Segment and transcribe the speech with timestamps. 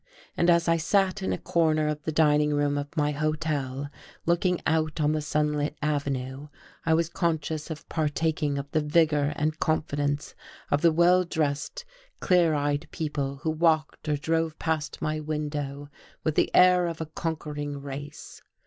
[0.35, 3.91] And as I sat in a corner of the dining room of my hotel
[4.25, 6.47] looking out on the sunlit avenue
[6.87, 10.33] I was conscious of partaking of the vigour and confidence
[10.71, 11.85] of the well dressed,
[12.19, 15.91] clear eyed people who walked or drove past my window
[16.23, 18.41] with the air of a conquering race.